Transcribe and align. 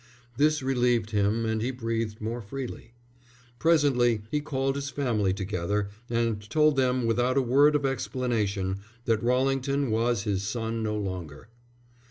This 0.35 0.63
relieved 0.63 1.11
him 1.11 1.45
and 1.45 1.61
he 1.61 1.69
breathed 1.69 2.19
more 2.19 2.41
freely. 2.41 2.93
Presently 3.59 4.23
he 4.31 4.41
called 4.41 4.75
his 4.75 4.89
family 4.89 5.31
together 5.31 5.89
and 6.09 6.41
told 6.49 6.75
them 6.75 7.05
without 7.05 7.37
a 7.37 7.41
word 7.43 7.75
of 7.75 7.85
explanation 7.85 8.79
that 9.05 9.21
Rallington 9.21 9.91
was 9.91 10.23
his 10.23 10.41
son 10.41 10.81
no 10.81 10.97
longer. 10.97 11.49